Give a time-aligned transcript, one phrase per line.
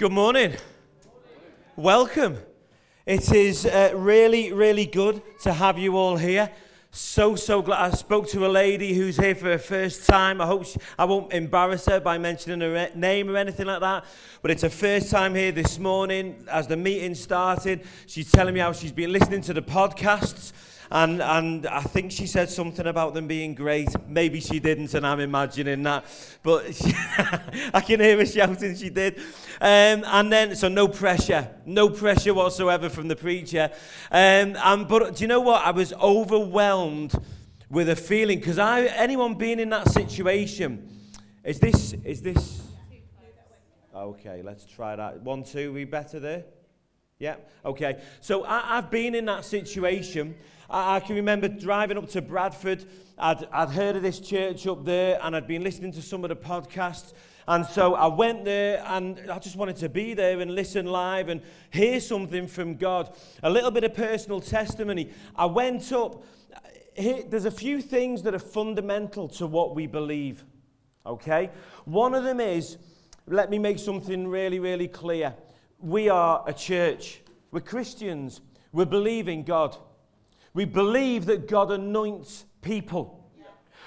[0.00, 0.54] Good morning.
[1.76, 2.38] Welcome.
[3.04, 6.50] It is uh, really, really good to have you all here.
[6.90, 7.92] So, so glad.
[7.92, 10.40] I spoke to a lady who's here for her first time.
[10.40, 14.06] I hope she, I won't embarrass her by mentioning her name or anything like that.
[14.40, 16.46] But it's her first time here this morning.
[16.50, 20.54] As the meeting started, she's telling me how she's been listening to the podcasts
[20.90, 23.88] and, and I think she said something about them being great.
[24.08, 26.04] Maybe she didn't, and I'm imagining that.
[26.42, 26.92] But she,
[27.74, 29.18] I can hear her shouting she did.
[29.60, 33.70] Um, and then, so no pressure, no pressure whatsoever from the preacher.
[34.10, 35.64] Um, and, but do you know what?
[35.64, 37.14] I was overwhelmed
[37.70, 40.88] with a feeling because I, anyone being in that situation,
[41.44, 42.62] is this, is this?
[43.94, 45.20] Okay, let's try that.
[45.22, 46.44] One, two, we better there?
[47.20, 48.00] Yeah, okay.
[48.20, 50.34] So I, I've been in that situation
[50.70, 52.84] I, I can remember driving up to Bradford.
[53.18, 56.28] I'd, I'd heard of this church up there and I'd been listening to some of
[56.28, 57.12] the podcasts.
[57.48, 61.28] And so I went there and I just wanted to be there and listen live
[61.28, 63.14] and hear something from God.
[63.42, 65.10] A little bit of personal testimony.
[65.34, 66.24] I went up.
[66.94, 70.44] Here, there's a few things that are fundamental to what we believe.
[71.04, 71.50] Okay?
[71.86, 72.76] One of them is
[73.26, 75.34] let me make something really, really clear.
[75.80, 78.42] We are a church, we're Christians,
[78.72, 79.76] We believe in God.
[80.52, 83.30] We believe that God anoints people.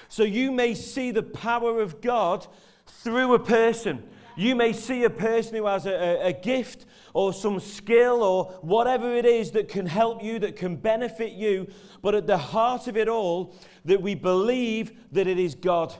[0.08, 2.46] So you may see the power of God
[2.86, 4.02] through a person.
[4.36, 9.14] You may see a person who has a, a, gift or some skill or whatever
[9.14, 11.68] it is that can help you, that can benefit you.
[12.02, 15.94] But at the heart of it all, that we believe that it is God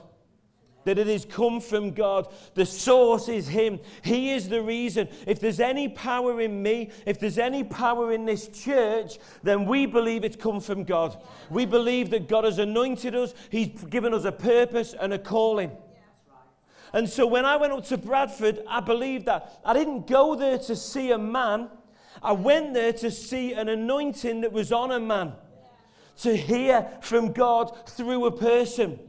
[0.85, 2.33] that it has come from God.
[2.53, 3.79] The source is Him.
[4.03, 5.09] He is the reason.
[5.27, 9.85] If there's any power in me, if there's any power in this church, then we
[9.85, 11.21] believe it's come from God.
[11.49, 15.71] We believe that God has anointed us, He's given us a purpose and a calling.
[16.93, 19.59] And so when I went up to Bradford, I believed that.
[19.65, 21.69] I didn't go there to see a man,
[22.23, 25.33] I went there to see an anointing that was on a man,
[26.19, 28.99] to hear from God through a person.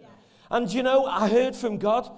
[0.51, 2.11] And you know, I heard from God.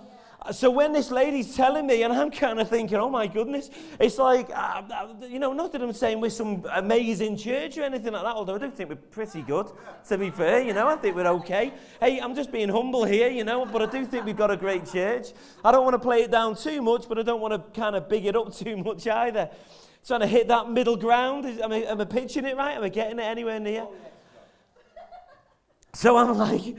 [0.53, 4.19] So when this lady's telling me, and I'm kind of thinking, oh my goodness, it's
[4.19, 8.13] like, uh, uh, you know, not that I'm saying we're some amazing church or anything
[8.13, 9.67] like that, although I do think we're pretty good,
[10.09, 11.73] to be fair, you know, I think we're okay.
[12.01, 14.57] Hey, I'm just being humble here, you know, but I do think we've got a
[14.57, 15.33] great church.
[15.65, 17.97] I don't want to play it down too much, but I don't want to kind
[17.97, 19.51] of big it up too much either.
[20.07, 21.45] Trying to hit that middle ground.
[21.45, 22.77] Am I, am I pitching it right?
[22.77, 23.87] Am I getting it anywhere near?
[25.93, 26.77] So I'm like,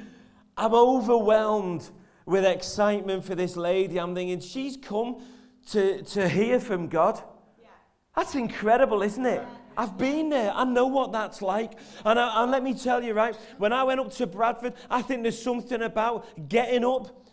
[0.59, 1.90] I'm overwhelmed
[2.25, 3.97] with excitement for this lady.
[3.97, 5.24] I'm thinking, she's come
[5.72, 7.22] to, to hear from God.
[7.59, 7.70] Yeah.
[8.16, 9.42] That's incredible, isn't it?
[9.78, 10.52] I've been there.
[10.53, 11.80] I know what that's like.
[12.03, 15.02] And, I, and let me tell you, right, when I went up to Bradford, I
[15.02, 17.26] think there's something about getting up.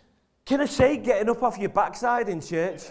[0.45, 2.83] Can I say getting up off your backside in church?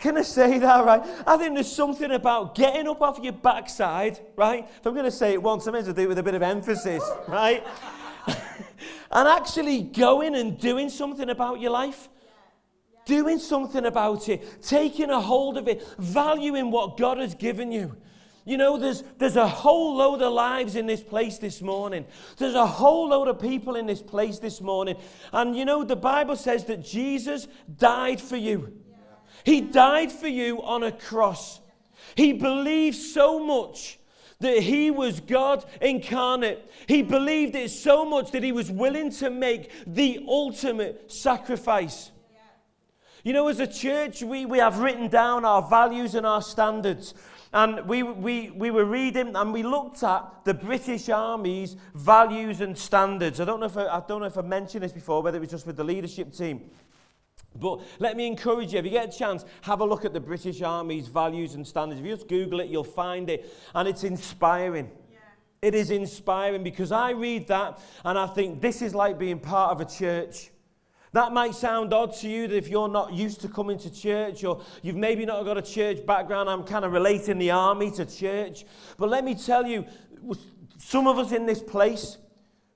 [0.00, 1.02] Can I say that, right?
[1.26, 4.68] I think there's something about getting up off your backside, right?
[4.68, 6.22] If I'm going to say it once, I may as well do it with a
[6.24, 7.64] bit of emphasis, right?
[9.10, 12.08] and actually going and doing something about your life.
[13.06, 17.96] Doing something about it, taking a hold of it, valuing what God has given you.
[18.44, 22.04] You know, there's, there's a whole load of lives in this place this morning.
[22.36, 24.96] There's a whole load of people in this place this morning.
[25.32, 27.46] And you know, the Bible says that Jesus
[27.76, 28.76] died for you.
[29.44, 31.60] He died for you on a cross.
[32.16, 33.99] He believed so much
[34.40, 36.70] that he was God incarnate.
[36.88, 42.10] He believed it so much that he was willing to make the ultimate sacrifice.
[43.22, 47.12] You know, as a church, we, we have written down our values and our standards.
[47.52, 52.78] And we, we, we were reading and we looked at the British Army's values and
[52.78, 53.40] standards.
[53.40, 55.40] I don't know if I, I don't know if I mentioned this before, whether it
[55.40, 56.70] was just with the leadership team.
[57.56, 60.20] But let me encourage you, if you get a chance, have a look at the
[60.20, 62.00] British Army's values and standards.
[62.00, 63.52] If you just Google it, you'll find it.
[63.74, 64.90] And it's inspiring.
[65.10, 65.18] Yeah.
[65.62, 69.72] It is inspiring because I read that and I think this is like being part
[69.72, 70.50] of a church.
[71.12, 74.44] That might sound odd to you that if you're not used to coming to church
[74.44, 78.06] or you've maybe not got a church background, I'm kind of relating the army to
[78.06, 78.64] church.
[78.96, 79.84] But let me tell you,
[80.78, 82.16] some of us in this place,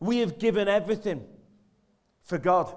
[0.00, 1.24] we have given everything
[2.24, 2.74] for God.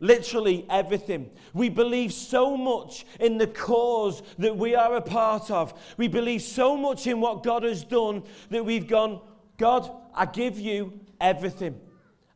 [0.00, 1.30] Literally everything.
[1.54, 5.74] We believe so much in the cause that we are a part of.
[5.96, 9.20] We believe so much in what God has done that we've gone,
[9.56, 11.80] God, I give you everything.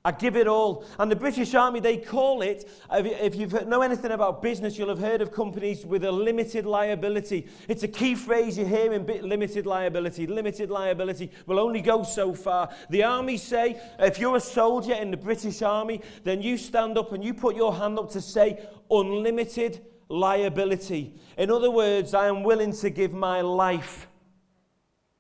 [0.05, 0.85] I give it all.
[0.99, 4.99] And the British Army, they call it, if you know anything about business, you'll have
[4.99, 7.47] heard of companies with a limited liability.
[7.69, 10.27] It's a key phrase you hear in limited liability.
[10.27, 12.69] Limited liability will only go so far.
[12.91, 17.13] The Army say, if you're a soldier in the British Army, then you stand up
[17.13, 18.59] and you put your hand up to say,
[18.91, 21.15] unlimited liability.
[21.39, 24.09] In other words, I am willing to give my life,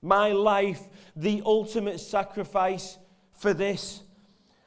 [0.03, 0.83] my life,
[1.15, 2.99] the ultimate sacrifice
[3.33, 4.03] for this.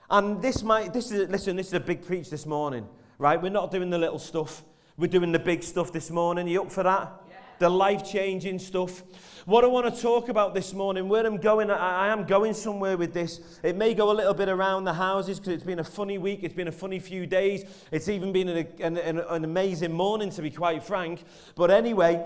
[0.10, 2.88] And this might, this is, listen, this is a big preach this morning,
[3.18, 3.42] right?
[3.42, 4.64] We're not doing the little stuff.
[4.98, 6.48] We're doing the big stuff this morning.
[6.48, 7.12] Are you up for that?
[7.28, 7.36] Yeah.
[7.60, 9.04] The life changing stuff.
[9.46, 12.54] What I want to talk about this morning, where I'm going, I, I am going
[12.54, 13.60] somewhere with this.
[13.64, 16.40] It may go a little bit around the houses because it's been a funny week,
[16.44, 17.66] it's been a funny few days.
[17.92, 21.24] It's even been an, an, an, an amazing morning, to be quite frank.
[21.56, 22.26] But anyway,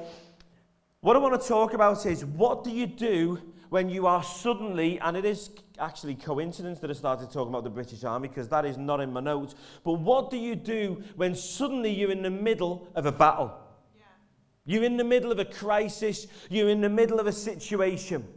[1.01, 4.99] what I want to talk about is what do you do when you are suddenly,
[4.99, 8.65] and it is actually coincidence that I started talking about the British Army because that
[8.65, 12.29] is not in my notes, but what do you do when suddenly you're in the
[12.29, 13.53] middle of a battle?
[13.95, 14.03] Yeah.
[14.65, 18.27] You're in the middle of a crisis, you're in the middle of a situation.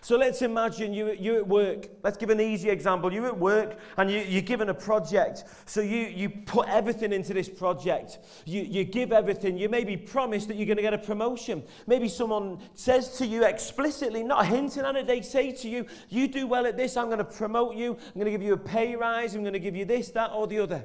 [0.00, 1.88] So let's imagine you, you're at work.
[2.02, 3.12] Let's give an easy example.
[3.12, 5.44] You're at work and you, you're given a project.
[5.66, 8.18] So you, you put everything into this project.
[8.44, 9.58] You, you give everything.
[9.58, 11.62] You maybe promise that you're going to get a promotion.
[11.86, 16.28] Maybe someone says to you explicitly, not hinting at it, they say to you, You
[16.28, 17.92] do well at this, I'm going to promote you.
[17.92, 19.34] I'm going to give you a pay rise.
[19.34, 20.84] I'm going to give you this, that, or the other.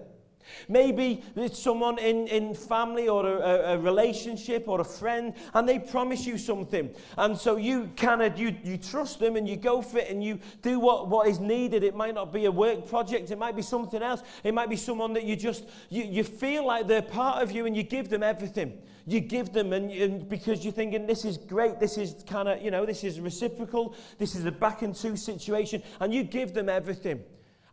[0.67, 5.79] Maybe it's someone in, in family or a, a, relationship or a friend and they
[5.79, 6.93] promise you something.
[7.17, 10.23] And so you kind of, you, you trust them and you go for it and
[10.23, 11.83] you do what, what is needed.
[11.83, 13.31] It might not be a work project.
[13.31, 14.21] It might be something else.
[14.43, 17.65] It might be someone that you just, you, you feel like they're part of you
[17.65, 18.77] and you give them everything.
[19.05, 21.79] You give them and, and because you're thinking this is great.
[21.79, 23.95] This is kind of, you know, this is reciprocal.
[24.17, 25.83] This is a back and to situation.
[25.99, 27.21] And you give them everything.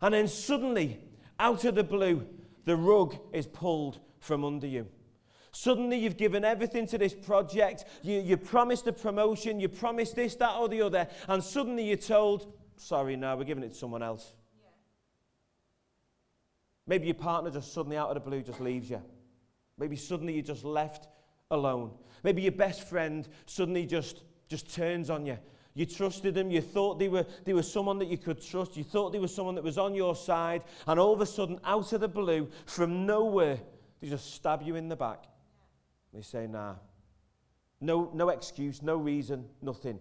[0.01, 0.99] And then suddenly,
[1.39, 2.25] out of the blue,
[2.65, 4.87] the rug is pulled from under you.
[5.51, 7.85] Suddenly, you've given everything to this project.
[8.03, 11.97] You, you promised a promotion, you promised this, that, or the other, and suddenly you're
[11.97, 14.33] told, sorry, no, we're giving it to someone else.
[14.57, 14.69] Yeah.
[16.87, 19.01] Maybe your partner just suddenly out of the blue just leaves you.
[19.77, 21.07] Maybe suddenly you're just left
[21.49, 21.91] alone.
[22.23, 25.37] Maybe your best friend suddenly just, just turns on you
[25.73, 26.51] you trusted them.
[26.51, 28.75] You thought they were, they were someone that you could trust.
[28.75, 30.63] You thought they were someone that was on your side.
[30.85, 33.59] And all of a sudden, out of the blue, from nowhere,
[34.01, 35.25] they just stab you in the back.
[36.13, 36.75] They say, nah.
[37.79, 39.99] No, no excuse, no reason, nothing.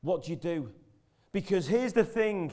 [0.00, 0.72] What do you do?
[1.32, 2.52] Because here's the thing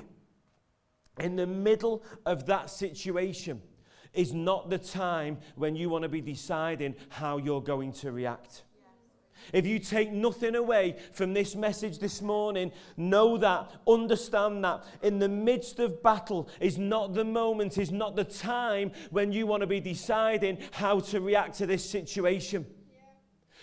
[1.19, 3.61] in the middle of that situation
[4.13, 8.63] is not the time when you want to be deciding how you're going to react.
[9.53, 14.83] If you take nothing away from this message this morning, know that, understand that.
[15.01, 19.47] In the midst of battle is not the moment, is not the time when you
[19.47, 22.65] want to be deciding how to react to this situation.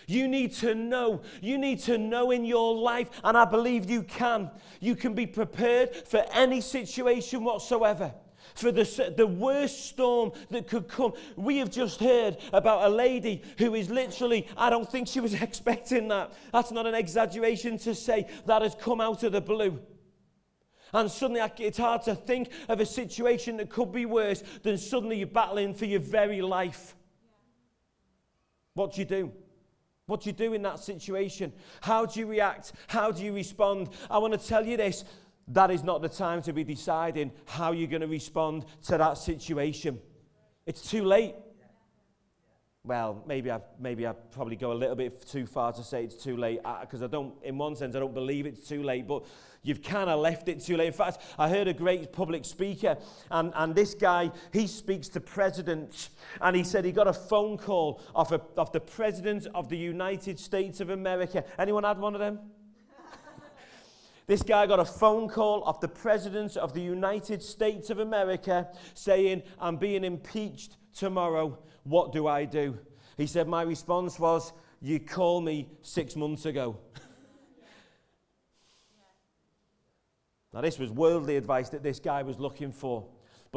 [0.06, 1.20] You need to know.
[1.42, 4.50] You need to know in your life, and I believe you can.
[4.80, 8.14] You can be prepared for any situation whatsoever
[8.58, 11.12] for the, the worst storm that could come.
[11.36, 15.34] We have just heard about a lady who is literally, I don't think she was
[15.42, 16.32] expecting that.
[16.52, 19.78] That's not an exaggeration to say that has come out of the blue.
[20.92, 25.18] And suddenly it's hard to think of a situation that could be worse than suddenly
[25.18, 26.96] you're battling for your very life.
[28.74, 29.32] What do you do?
[30.06, 31.52] What do you do in that situation?
[31.82, 32.72] How do you react?
[32.86, 33.90] How do you respond?
[34.10, 35.04] I want to tell you this
[35.48, 39.18] that is not the time to be deciding how you're going to respond to that
[39.18, 39.98] situation.
[40.66, 41.34] It's too late.
[42.84, 46.14] Well, maybe I maybe I probably go a little bit too far to say it's
[46.14, 49.06] too late because uh, I don't, in one sense, I don't believe it's too late.
[49.06, 49.24] But
[49.62, 50.86] you've kind of left it too late.
[50.86, 52.96] In fact, I heard a great public speaker,
[53.30, 57.58] and, and this guy he speaks to presidents, and he said he got a phone
[57.58, 61.44] call off, a, off the president of the United States of America.
[61.58, 62.38] Anyone had one of them?
[64.28, 68.68] This guy got a phone call off the President of the United States of America
[68.92, 71.58] saying, I'm being impeached tomorrow.
[71.84, 72.78] What do I do?
[73.16, 76.76] He said, My response was, You called me six months ago.
[80.52, 83.06] now, this was worldly advice that this guy was looking for.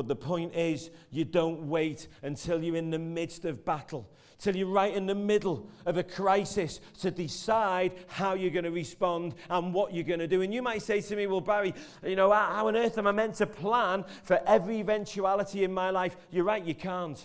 [0.02, 4.56] But the point is, you don't wait until you're in the midst of battle till
[4.56, 9.36] you're right in the middle of a crisis to decide how you're going to respond
[9.52, 10.42] and what you're going to do.
[10.42, 13.12] And you might say to me, Well, Barry, you know, how on earth am I
[13.12, 16.18] meant to plan for every eventuality in my life?
[16.32, 17.24] You're right, you can't.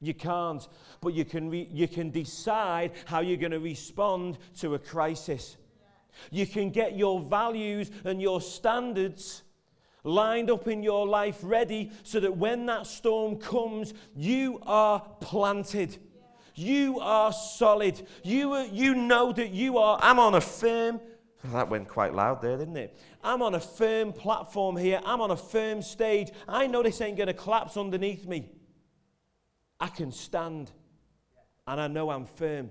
[0.00, 0.66] You can't.
[1.00, 5.56] But you can, re- you can decide how you're going to respond to a crisis.
[6.32, 9.44] You can get your values and your standards
[10.04, 15.96] lined up in your life ready so that when that storm comes, you are planted.
[16.54, 18.06] You are solid.
[18.22, 19.98] You, you know that you are.
[20.02, 21.00] I'm on a firm.
[21.44, 22.96] That went quite loud there, didn't it?
[23.24, 25.00] I'm on a firm platform here.
[25.04, 26.28] I'm on a firm stage.
[26.46, 28.50] I know this ain't going to collapse underneath me.
[29.80, 30.70] I can stand.
[31.66, 32.70] and I know I'm firm.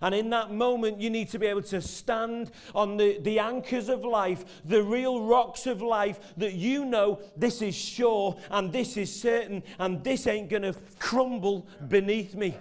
[0.00, 3.88] And in that moment, you need to be able to stand on the, the anchors
[3.88, 8.96] of life, the real rocks of life, that you know this is sure and this
[8.96, 12.56] is certain and this ain't going to crumble beneath me.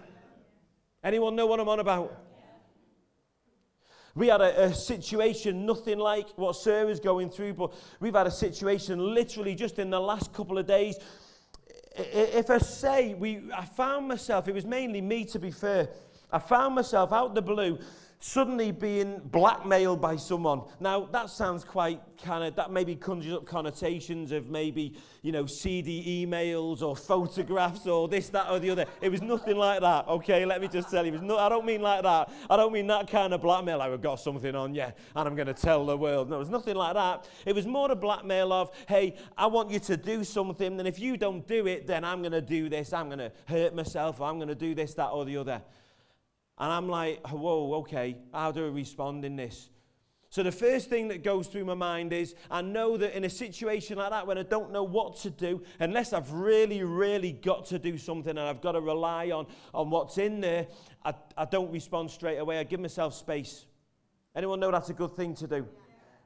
[1.03, 2.17] Anyone know what I'm on about?
[4.13, 8.31] We had a, a, situation, nothing like what Sarah's going through, but we've had a
[8.31, 10.97] situation literally just in the last couple of days.
[11.95, 15.89] If I say, we, I found myself, it was mainly me to be fair,
[16.31, 17.79] I found myself out the blue
[18.21, 20.61] suddenly being blackmailed by someone.
[20.79, 25.47] Now, that sounds quite kind of, that maybe conjures up connotations of maybe, you know,
[25.47, 28.85] CD emails or photographs or this, that, or the other.
[29.01, 30.45] It was nothing like that, okay?
[30.45, 31.09] Let me just tell you.
[31.09, 32.31] It was no, I don't mean like that.
[32.47, 35.35] I don't mean that kind of blackmail, oh, I've got something on you and I'm
[35.35, 36.29] going to tell the world.
[36.29, 37.27] No, it was nothing like that.
[37.47, 40.99] It was more a blackmail of, hey, I want you to do something, and if
[40.99, 44.21] you don't do it, then I'm going to do this, I'm going to hurt myself,
[44.21, 45.63] I'm going to do this, that, or the other.
[46.61, 49.71] And I'm like, whoa, okay, how do I respond in this?
[50.29, 53.29] So the first thing that goes through my mind is I know that in a
[53.31, 57.65] situation like that, when I don't know what to do, unless I've really, really got
[57.65, 60.67] to do something and I've got to rely on, on what's in there,
[61.03, 62.59] I, I don't respond straight away.
[62.59, 63.65] I give myself space.
[64.35, 65.67] Anyone know that's a good thing to do?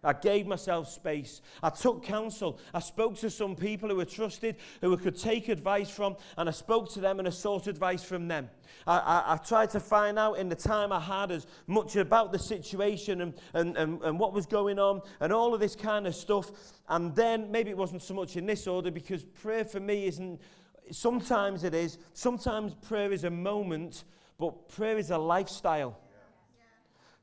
[0.05, 1.41] I gave myself space.
[1.63, 2.59] I took counsel.
[2.73, 6.47] I spoke to some people who were trusted, who I could take advice from, and
[6.47, 8.49] I spoke to them and I sought advice from them.
[8.87, 12.31] I, I, I tried to find out in the time I had as much about
[12.31, 16.07] the situation and, and, and, and what was going on and all of this kind
[16.07, 16.51] of stuff.
[16.87, 20.39] And then maybe it wasn't so much in this order because prayer for me isn't,
[20.91, 24.03] sometimes it is, sometimes prayer is a moment,
[24.37, 25.97] but prayer is a lifestyle.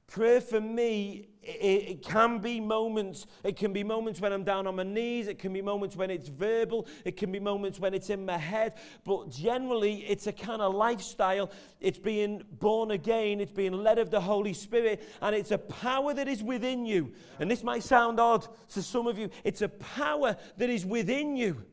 [0.06, 3.26] Prayer for me, it, can be moments.
[3.42, 5.26] It can be moments when I'm down on my knees.
[5.26, 6.86] It can be moments when it's verbal.
[7.04, 8.74] It can be moments when it's in my head.
[9.04, 11.50] But generally, it's a kind of lifestyle.
[11.80, 13.40] It's being born again.
[13.40, 15.02] It's being led of the Holy Spirit.
[15.20, 17.12] And it's a power that is within you.
[17.40, 19.28] And this might sound odd to some of you.
[19.42, 21.64] It's a power that is within you.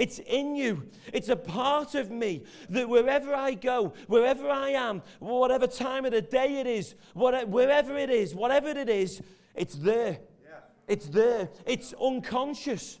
[0.00, 0.84] It's in you.
[1.12, 6.12] It's a part of me that wherever I go, wherever I am, whatever time of
[6.12, 9.20] the day it is, wherever it is, whatever it is,
[9.54, 10.18] it's there.
[10.42, 10.60] Yeah.
[10.88, 11.50] It's there.
[11.66, 12.98] It's unconscious.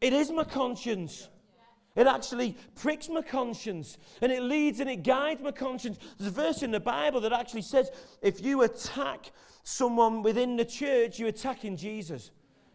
[0.00, 1.28] It is my conscience.
[1.94, 5.98] It actually pricks my conscience and it leads and it guides my conscience.
[6.16, 7.90] There's a verse in the Bible that actually says
[8.22, 9.32] if you attack
[9.64, 12.30] someone within the church, you're attacking Jesus.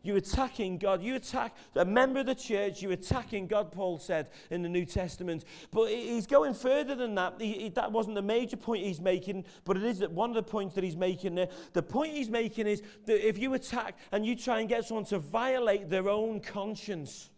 [0.05, 1.01] You're attacking God.
[1.01, 2.81] You attack a member of the church.
[2.81, 5.45] You're attacking God, Paul said in the New Testament.
[5.71, 7.35] But he's going further than that.
[7.39, 10.43] He, he, that wasn't the major point he's making, but it is one of the
[10.43, 11.49] points that he's making there.
[11.73, 15.05] The point he's making is that if you attack and you try and get someone
[15.05, 17.29] to violate their own conscience,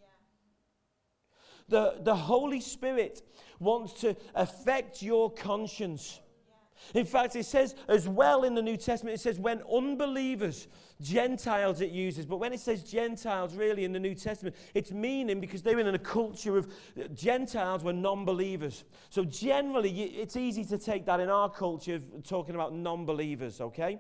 [1.70, 3.22] the, the Holy Spirit
[3.60, 6.20] wants to affect your conscience.
[6.94, 10.68] In fact, it says as well in the New Testament, it says when unbelievers,
[11.02, 15.40] Gentiles it uses, but when it says Gentiles really in the New Testament, it's meaning
[15.40, 16.72] because they were in a culture of
[17.14, 18.84] Gentiles were non believers.
[19.10, 23.62] So generally, it's easy to take that in our culture of talking about non believers,
[23.62, 24.00] okay?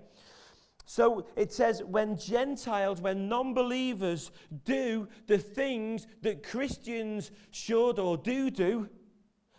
[0.85, 4.31] So it says, when Gentiles, when non believers
[4.63, 8.89] do the things that Christians should or do do,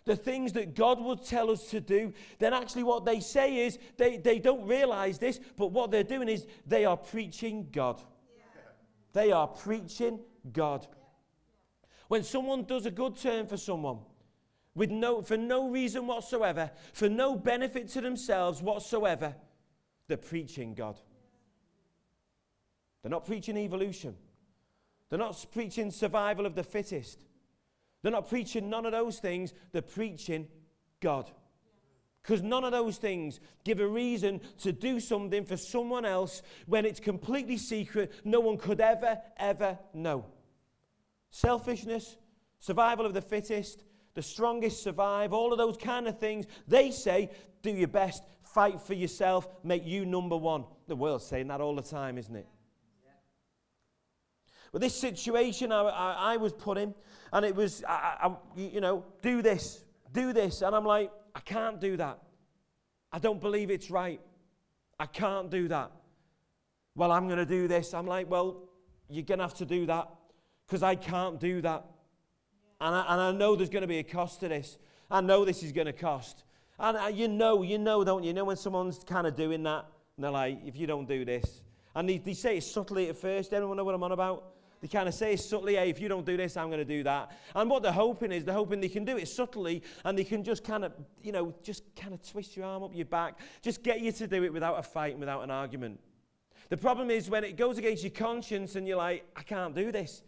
[0.08, 3.78] the things that God would tell us to do, then actually what they say is
[3.96, 8.00] they, they don't realize this, but what they're doing is they are preaching God.
[8.36, 8.62] Yeah.
[9.12, 10.18] They are preaching
[10.52, 10.86] God.
[10.90, 11.88] Yeah.
[12.08, 13.98] When someone does a good turn for someone,
[14.74, 19.34] with no, for no reason whatsoever, for no benefit to themselves whatsoever,
[20.06, 20.98] they're preaching God.
[23.02, 24.16] They're not preaching evolution.
[25.08, 27.24] They're not preaching survival of the fittest.
[28.02, 30.48] They're not preaching none of those things, they're preaching
[31.00, 31.30] God.
[32.22, 36.84] Because none of those things give a reason to do something for someone else when
[36.84, 40.26] it's completely secret, no one could ever, ever know.
[41.30, 42.16] Selfishness,
[42.58, 46.46] survival of the fittest, the strongest survive, all of those kind of things.
[46.66, 47.30] They say,
[47.62, 50.64] do your best, fight for yourself, make you number one.
[50.86, 52.46] The world's saying that all the time, isn't it?
[54.72, 56.94] But this situation I, I, I was put in,
[57.32, 60.62] and it was, I, I, you know, do this, do this.
[60.62, 62.18] And I'm like, I can't do that.
[63.12, 64.20] I don't believe it's right.
[64.98, 65.90] I can't do that.
[66.94, 67.94] Well, I'm going to do this.
[67.94, 68.68] I'm like, well,
[69.08, 70.08] you're going to have to do that
[70.66, 71.84] because I can't do that.
[72.80, 74.78] And I, and I know there's going to be a cost to this.
[75.10, 76.44] I know this is going to cost.
[76.78, 78.28] And uh, you know, you know, don't you?
[78.28, 81.24] You know when someone's kind of doing that, and they're like, if you don't do
[81.24, 81.62] this.
[81.94, 83.52] And they, they say it subtly at first.
[83.52, 84.52] Anyone know what I'm on about?
[84.80, 87.02] They kind of say subtly, hey, if you don't do this, I'm going to do
[87.02, 87.32] that.
[87.54, 90.44] And what they're hoping is they're hoping they can do it subtly and they can
[90.44, 90.92] just kind of,
[91.22, 94.26] you know, just kind of twist your arm up your back, just get you to
[94.28, 95.98] do it without a fight and without an argument.
[96.68, 99.90] The problem is when it goes against your conscience and you're like, I can't do
[99.90, 100.22] this.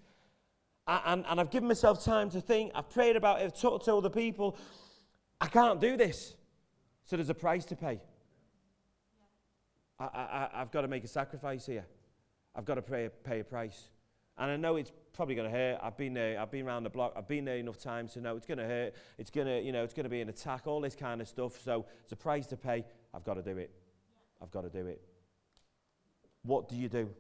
[0.87, 3.95] and, and I've given myself time to think, I've prayed about it, I've talked to
[3.95, 4.57] other people,
[5.40, 6.35] I can't do this.
[7.04, 8.00] So there's a price to pay.
[9.99, 11.87] I, I, I've got to make a sacrifice here.
[12.54, 13.90] I've got to pay, pay a price.
[14.40, 15.78] And I know it's probably going to hurt.
[15.82, 16.40] I've been there.
[16.40, 17.12] I've been around the block.
[17.14, 18.94] I've been there enough times to know it's going to hurt.
[19.18, 20.66] It's going to, you know, it's going to be an attack.
[20.66, 21.61] All this kind of stuff.
[21.62, 22.87] So it's a price to pay.
[23.12, 23.70] I've got to do it.
[24.42, 25.02] I've got to do it.
[26.42, 27.11] What do you do?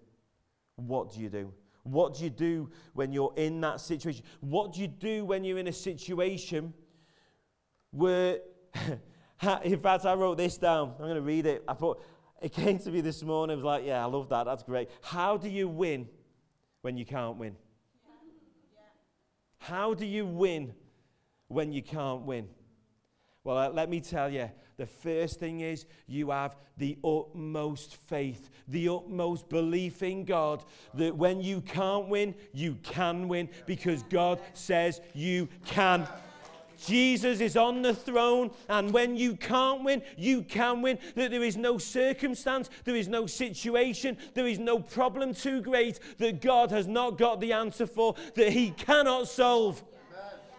[0.76, 1.52] What do you do?
[1.82, 4.24] What do you do when you're in that situation?
[4.40, 6.72] What do you do when you're in a situation
[7.90, 8.38] where,
[9.62, 10.94] in fact, I wrote this down.
[10.98, 11.64] I'm going to read it.
[11.68, 12.02] I thought,
[12.40, 13.52] it came to me this morning.
[13.52, 14.44] I was like, yeah, I love that.
[14.44, 14.88] That's great.
[15.02, 16.08] How do you win
[16.82, 17.56] when you can't win?
[19.58, 20.72] How do you win
[21.48, 22.48] when you can't win?
[23.44, 28.48] Well, uh, let me tell you, the first thing is you have the utmost faith,
[28.68, 34.40] the utmost belief in God that when you can't win, you can win because God
[34.54, 36.06] says you can.
[36.86, 40.98] Jesus is on the throne, and when you can't win, you can win.
[41.14, 46.00] That there is no circumstance, there is no situation, there is no problem too great
[46.18, 49.82] that God has not got the answer for, that He cannot solve.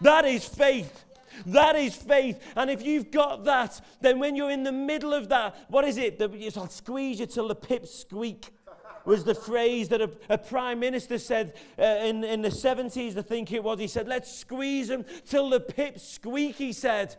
[0.00, 1.04] That is faith.
[1.46, 2.40] That is faith.
[2.56, 5.96] And if you've got that, then when you're in the middle of that, what is
[5.96, 6.20] it?
[6.56, 8.50] I'll squeeze you till the pips squeak
[9.04, 13.22] was the phrase that a, a prime minister said uh, in, in the 70s, I
[13.22, 13.78] think it was.
[13.78, 17.16] He said, Let's squeeze them till the pips squeak, he said.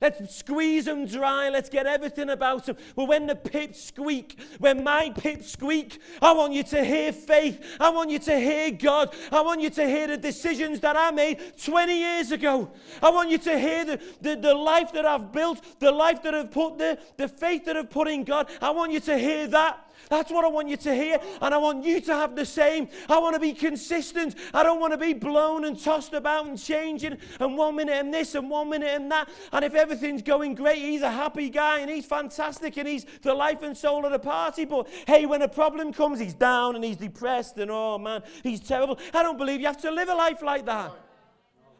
[0.00, 1.50] Let's squeeze them dry.
[1.50, 2.76] Let's get everything about them.
[2.96, 7.76] But when the pips squeak, when my pips squeak, I want you to hear faith.
[7.78, 9.14] I want you to hear God.
[9.30, 12.70] I want you to hear the decisions that I made 20 years ago.
[13.02, 16.34] I want you to hear the, the, the life that I've built, the life that
[16.34, 18.48] I've put there, the faith that I've put in God.
[18.62, 19.89] I want you to hear that.
[20.08, 21.18] That's what I want you to hear.
[21.40, 22.88] And I want you to have the same.
[23.08, 24.34] I want to be consistent.
[24.54, 28.12] I don't want to be blown and tossed about and changing and one minute and
[28.12, 29.28] this and one minute and that.
[29.52, 33.34] And if everything's going great, he's a happy guy and he's fantastic and he's the
[33.34, 34.64] life and soul of the party.
[34.64, 38.60] But hey, when a problem comes, he's down and he's depressed and oh man, he's
[38.60, 38.98] terrible.
[39.14, 40.92] I don't believe you have to live a life like that.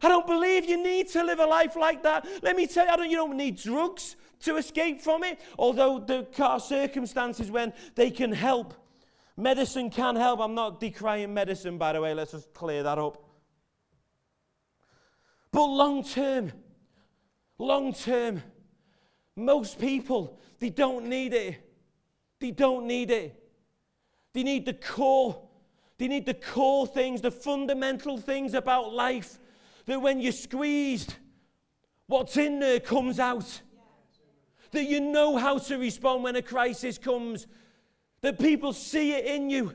[0.03, 2.27] I don't believe you need to live a life like that.
[2.43, 5.99] Let me tell you, I don't, you don't need drugs to escape from it, although
[5.99, 8.75] there are circumstances when they can help.
[9.37, 10.41] Medicine can help.
[10.41, 12.15] I'm not decrying medicine, by the way.
[12.15, 13.25] Let's just clear that up.
[15.53, 16.53] But long term,
[17.59, 18.43] long term,
[19.37, 21.57] most people, they don't need it.
[22.39, 23.37] They don't need it.
[24.33, 25.43] They need the core.
[25.99, 29.39] They need the core things, the fundamental things about life.
[29.87, 31.15] That when you're squeezed,
[32.07, 33.61] what's in there comes out
[34.73, 37.47] that you know how to respond when a crisis comes,
[38.21, 39.73] that people see it in you.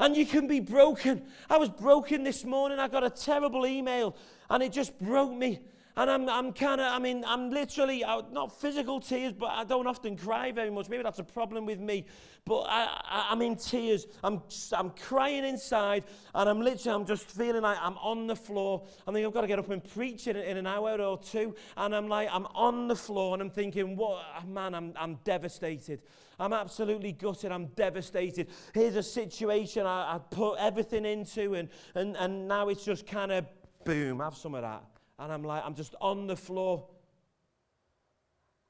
[0.00, 1.22] And you can be broken.
[1.50, 2.78] I was broken this morning.
[2.78, 4.16] I got a terrible email
[4.48, 5.60] and it just broke me.
[5.98, 9.88] And I'm, I'm kind of, I mean, I'm literally, not physical tears, but I don't
[9.88, 10.88] often cry very much.
[10.88, 12.06] Maybe that's a problem with me.
[12.44, 14.06] But I, am in tears.
[14.22, 14.40] I'm,
[14.72, 16.04] I'm crying inside.
[16.36, 18.86] And I'm literally, I'm just feeling like I'm on the floor.
[19.08, 21.56] I think I've got to get up and preach in, in an hour or two.
[21.76, 26.02] And I'm like, I'm on the floor and I'm thinking, what, man, I'm, I'm devastated.
[26.38, 27.50] I'm absolutely gutted.
[27.50, 28.50] I'm devastated.
[28.72, 33.32] Here's a situation I, I put everything into, and, and, and now it's just kind
[33.32, 33.46] of
[33.84, 34.84] boom, have some of that.
[35.18, 36.86] And I'm like, I'm just on the floor.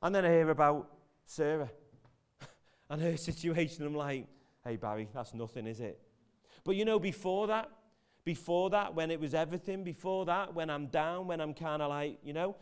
[0.02, 0.88] And then I hear about
[1.26, 1.70] Sarah
[2.90, 3.84] and her situation.
[3.84, 4.26] I'm like,
[4.64, 6.00] hey, Barry, that's nothing, is it?
[6.64, 7.70] But you know, before that,
[8.24, 11.88] before that, when it was everything, before that, when I'm down, when I'm kind of
[11.88, 12.56] like, you know,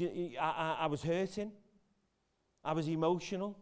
[0.00, 1.52] I, I, I was hurting.
[2.64, 3.58] I was emotional.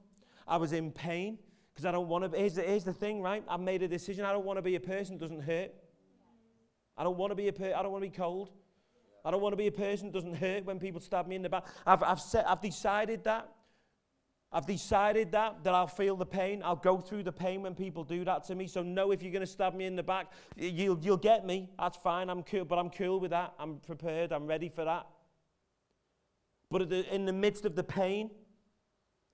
[0.47, 1.39] I was in pain
[1.73, 2.39] because I don't want to.
[2.39, 3.45] Here's the, here's the thing, right?
[3.49, 4.25] I've made a decision.
[4.25, 5.73] I don't want to be a person who doesn't hurt.
[6.97, 8.51] I don't want to be a per- I don't want to be cold.
[9.27, 11.43] I don't want to be a person that doesn't hurt when people stab me in
[11.43, 11.67] the back.
[11.85, 13.49] I've, I've, set, I've decided that.
[14.53, 16.63] I've decided that, that I'll feel the pain.
[16.65, 18.69] I'll go through the pain when people do that to me.
[18.69, 21.69] So, no, if you're going to stab me in the back, you'll, you'll get me.
[21.77, 22.31] That's fine.
[22.31, 23.53] I'm cool, but I'm cool with that.
[23.59, 24.31] I'm prepared.
[24.31, 25.09] I'm ready for that.
[26.71, 28.31] But the, in the midst of the pain,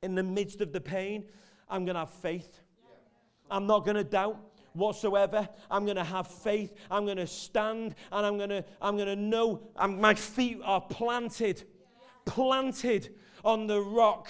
[0.02, 1.24] in the midst of the pain,
[1.68, 2.62] I'm going to have faith.
[3.50, 4.38] I'm not going to doubt
[4.74, 5.48] whatsoever.
[5.70, 6.74] I'm going to have faith.
[6.90, 10.60] I'm going to stand and I'm going to, I'm going to know I'm, my feet
[10.64, 11.64] are planted,
[12.24, 14.28] planted on the rock,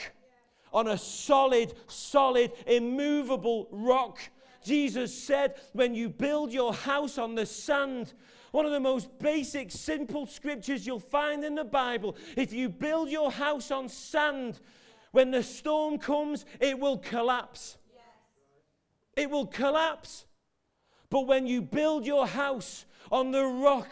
[0.72, 4.18] on a solid, solid, immovable rock
[4.64, 8.12] Jesus said, when you build your house on the sand,
[8.52, 12.16] one of the most basic, simple scriptures you'll find in the Bible.
[12.37, 14.61] If you build your house on sand,
[15.11, 17.78] when the storm comes, it will collapse.
[19.16, 20.26] It will collapse.
[21.12, 23.90] But when you build your house on the rock,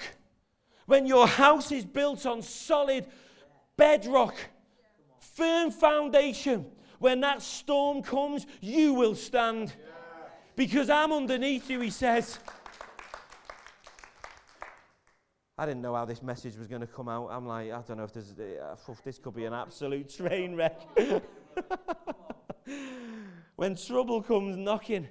[0.86, 3.04] when your house is built on solid
[3.76, 4.34] bedrock,
[5.18, 6.64] firm foundation,
[6.98, 9.74] when that storm comes, you will stand.
[10.56, 12.38] Because I'm underneath you, he says.
[15.58, 17.28] I didn't know how this message was going to come out.
[17.30, 20.80] I'm like, I don't know if there's, uh, this could be an absolute train wreck.
[23.56, 25.06] when trouble comes knocking,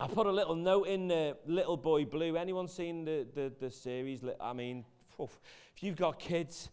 [0.00, 2.36] I put a little note in the Little Boy Blue.
[2.36, 4.22] Anyone seen the, the, the series?
[4.40, 4.84] I mean,
[5.18, 6.70] if you've got kids,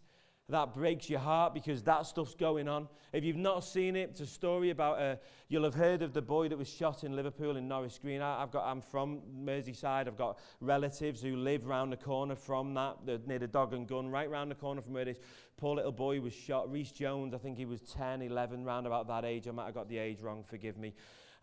[0.50, 2.88] that breaks your heart because that stuff's going on.
[3.14, 5.16] If you've not seen it, it's a story about, uh,
[5.48, 8.22] you'll have heard of the boy that was shot in Liverpool in Norris Green.
[8.22, 10.08] I, have got, I'm from Merseyside.
[10.08, 13.88] I've got relatives who live round the corner from that, the, near the dog and
[13.88, 15.18] gun, right round the corner from where this
[15.58, 16.72] poor little boy was shot.
[16.72, 19.48] Rhys Jones, I think he was 10, 11, round about that age.
[19.48, 20.94] I might have got the age wrong, forgive me.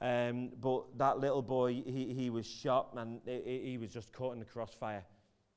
[0.03, 4.33] Um, but that little boy, he, he was shot and he, he was just caught
[4.33, 5.05] in the crossfire.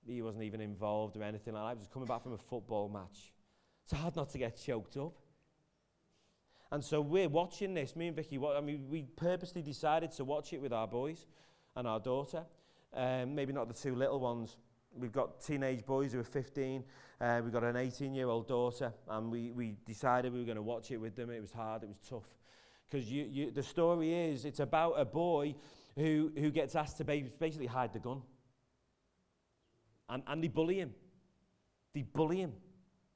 [0.06, 1.78] He wasn't even involved or anything like that.
[1.78, 3.34] He was coming back from a football match.
[3.86, 5.14] It's hard not to get choked up.
[6.72, 10.54] And so we're watching this, me and Vicky, I mean, we purposely decided to watch
[10.54, 11.26] it with our boys
[11.76, 12.44] and our daughter.
[12.94, 14.58] Um, maybe not the two little ones.
[14.96, 16.84] We've got teenage boys who are 15.
[17.20, 20.92] Uh, we've got an 18-year-old daughter, and we, we decided we were going to watch
[20.92, 21.32] it with them.
[21.32, 22.28] It was hard, it was tough.
[22.90, 25.56] Because the story is, it's about a boy
[25.96, 28.22] who, who gets asked to basically hide the gun.
[30.08, 30.94] And, and they bully him.
[31.94, 32.54] They bully him.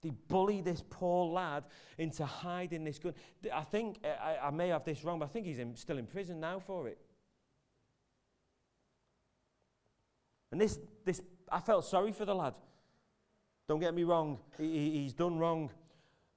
[0.02, 1.66] They bully this poor lad
[1.98, 3.14] into hiding this gun.
[3.54, 6.08] I think, I, I may have this wrong, but I think he's in, still in
[6.08, 6.98] prison now for it.
[10.52, 12.56] And this, this, I felt sorry for the lad.
[13.68, 15.70] Don't get me wrong, he, he's done wrong.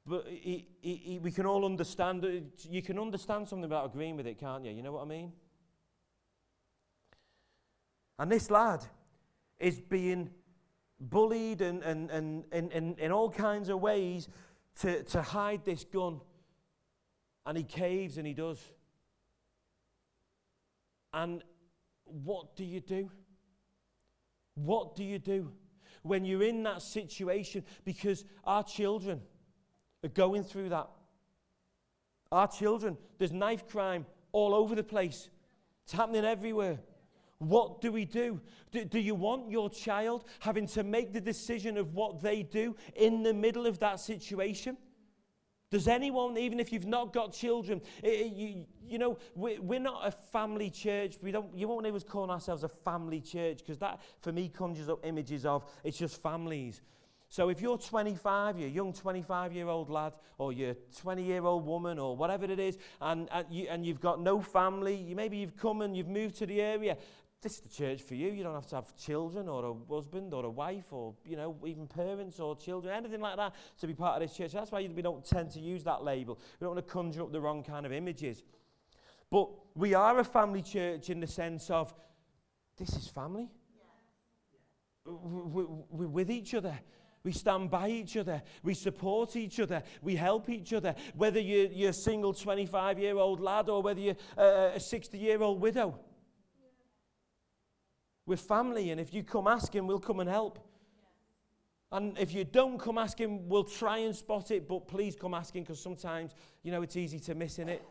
[0.07, 2.27] But he, he, he, we can all understand,
[2.69, 4.73] you can understand something about agreeing with it, can't you?
[4.73, 5.33] You know what I mean?
[8.19, 8.85] And this lad
[9.59, 10.31] is being
[11.01, 14.29] bullied and, and, and, and, and in all kinds of ways
[14.81, 16.21] to, to hide this gun.
[17.47, 18.61] And he caves and he does.
[21.13, 21.43] And
[22.05, 23.11] what do you do?
[24.55, 25.51] What do you do
[26.03, 27.65] when you're in that situation?
[27.85, 29.21] Because our children
[30.05, 30.89] are going through that.
[32.31, 35.29] Our children, there's knife crime all over the place,
[35.85, 36.79] it's happening everywhere.
[37.39, 38.41] What do we do?
[38.71, 38.85] do?
[38.85, 39.01] do?
[39.01, 43.35] you want your child having to make the decision of what they do in the
[43.35, 44.77] middle of that situation?
[45.73, 49.81] Does anyone, even if you've not got children, it, it, you, you know, we, we're
[49.81, 51.17] not a family church.
[51.23, 54.91] We don't, you won't ever call ourselves a family church because that, for me, conjures
[54.91, 56.83] up images of it's just families.
[57.33, 61.23] So if you're 25, you're a young 25 year old lad, or you're a 20
[61.23, 64.95] year old woman, or whatever it is, and, and, you, and you've got no family,
[64.95, 66.95] you, maybe you've come and you've moved to the area,
[67.41, 68.29] this is the church for you.
[68.29, 71.57] You don't have to have children or a husband or a wife or, you know,
[71.67, 74.53] even parents or children, anything like that to be part of this church.
[74.53, 76.39] That's why we don't tend to use that label.
[76.61, 78.43] We don't want to conjure up the wrong kind of images.
[79.31, 81.95] But we are a family church in the sense of
[82.77, 83.49] this is family.
[85.07, 85.13] Yeah.
[85.15, 86.79] We, we, we're with each other.
[87.25, 88.43] We stand by each other.
[88.63, 89.83] We support each other.
[90.03, 90.95] We help each other.
[91.15, 95.41] Whether you're, you're a single 25 year old lad or whether you're a 60 year
[95.41, 95.99] old widow.
[98.27, 100.59] We're family, and if you come asking, we'll come and help.
[101.91, 105.65] And if you don't come asking, we'll try and spot it, but please come asking
[105.65, 107.83] because sometimes, you know, it's easy to miss in it.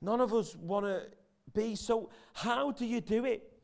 [0.00, 1.06] None of us want to
[1.52, 2.10] be so.
[2.34, 3.55] How do you do it?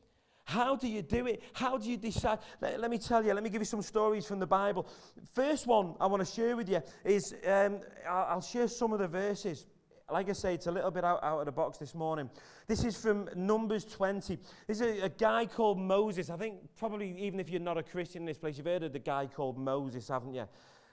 [0.44, 1.42] How do you do it?
[1.52, 2.38] How do you decide?
[2.60, 4.86] Let, let, me tell you, let me give you some stories from the Bible.
[5.34, 8.98] First one I want to share with you is um, I'll, I'll share some of
[8.98, 9.66] the verses
[10.12, 12.28] like I say, it's a little bit out, out of the box this morning.
[12.66, 14.38] This is from Numbers 20.
[14.66, 16.28] This is a, a, guy called Moses.
[16.28, 18.92] I think probably even if you're not a Christian in this place, you've heard of
[18.92, 20.46] the guy called Moses, haven't you?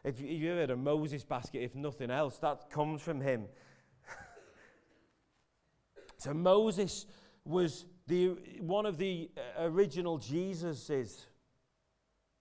[0.03, 3.45] If, if you've heard of Moses basket, if nothing else, that comes from him.
[6.17, 7.05] so Moses
[7.43, 11.25] was the, one of the uh, original Jesuses.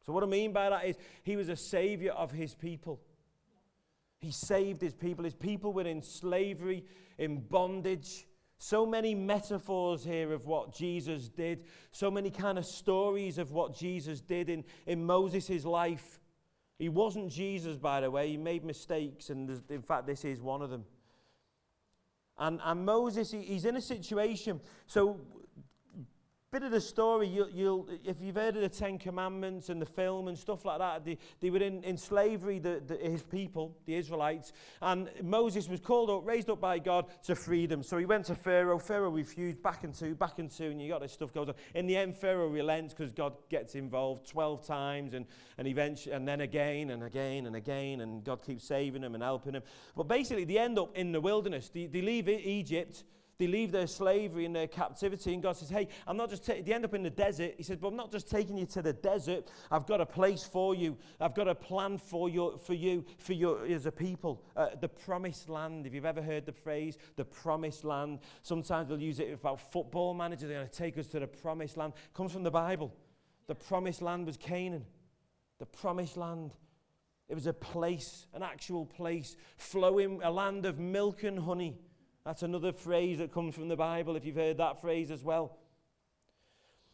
[0.04, 3.00] So what I mean by that is he was a savior of his people.
[4.18, 5.24] He saved his people.
[5.24, 6.84] His people were in slavery,
[7.18, 8.26] in bondage.
[8.56, 11.64] So many metaphors here of what Jesus did.
[11.92, 16.18] So many kind of stories of what Jesus did in, in Moses' life.
[16.78, 18.30] He wasn't Jesus, by the way.
[18.30, 20.84] He made mistakes, and in fact, this is one of them.
[22.38, 24.60] And, and Moses, he, he's in a situation.
[24.86, 25.20] So
[26.50, 29.86] bit of the story, you'll, you'll, if you've heard of the Ten Commandments and the
[29.86, 33.76] film and stuff like that, they, they were in, in slavery, the, the, his people,
[33.84, 37.82] the Israelites, and Moses was called up, raised up by God to freedom.
[37.82, 38.78] So he went to Pharaoh.
[38.78, 41.54] Pharaoh refused, back and to, back and to, and you got this stuff goes on.
[41.74, 45.26] In the end, Pharaoh relents because God gets involved 12 times, and,
[45.58, 49.22] and eventually, and then again and again and again, and God keeps saving them and
[49.22, 49.62] helping them.
[49.94, 51.68] But basically, they end up in the wilderness.
[51.68, 53.04] They, they leave Egypt
[53.38, 56.54] they leave their slavery and their captivity, and God says, Hey, I'm not just, ta-.
[56.60, 57.54] they end up in the desert.
[57.56, 59.48] He says, But I'm not just taking you to the desert.
[59.70, 60.96] I've got a place for you.
[61.20, 64.42] I've got a plan for, your, for you, for you as a people.
[64.56, 65.86] Uh, the promised land.
[65.86, 70.14] If you've ever heard the phrase, the promised land, sometimes they'll use it about football
[70.14, 70.48] managers.
[70.48, 71.92] They're going to take us to the promised land.
[71.96, 72.92] It comes from the Bible.
[73.46, 74.84] The promised land was Canaan.
[75.60, 76.54] The promised land.
[77.28, 81.78] It was a place, an actual place, flowing, a land of milk and honey.
[82.24, 85.58] That's another phrase that comes from the Bible, if you've heard that phrase as well.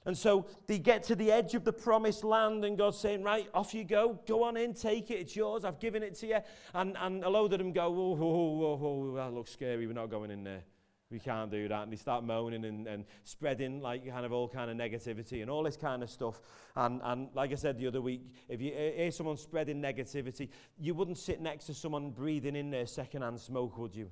[0.07, 3.49] And so they get to the edge of the promised land, and God's saying, Right,
[3.55, 4.21] off you go.
[4.27, 5.15] Go on in, take it.
[5.15, 5.65] It's yours.
[5.65, 6.39] I've given it to you.
[6.75, 9.87] And, and a load of them go, Oh, oh, oh, oh, that looks scary.
[9.87, 10.63] We're not going in there.
[11.11, 11.85] We can't do that.
[11.85, 15.51] And they start moaning and, and spreading like kind of all kind of negativity and
[15.51, 16.41] all this kind of stuff.
[16.77, 20.93] And, and like I said the other week, if you hear someone spreading negativity, you
[20.93, 24.11] wouldn't sit next to someone breathing in their secondhand smoke, would you?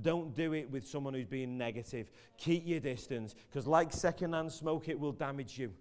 [0.00, 2.10] Don't do it with someone who's being negative.
[2.36, 5.72] Keep your distance because, like secondhand smoke, it will damage you.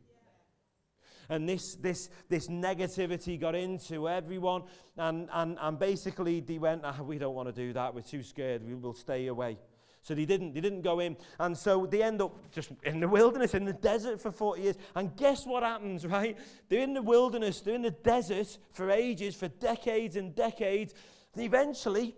[1.30, 4.64] And this, this, this negativity got into everyone,
[4.98, 7.96] and, and, and basically they went, ah, We don't want to do that.
[7.96, 8.64] We're too scared.
[8.64, 9.58] We will stay away.
[10.04, 11.16] So they didn't, they didn't go in.
[11.40, 14.76] And so they end up just in the wilderness, in the desert for 40 years.
[14.96, 16.38] And guess what happens, right?
[16.68, 20.94] They're in the wilderness, they're in the desert for ages, for decades and decades.
[21.34, 22.16] And eventually,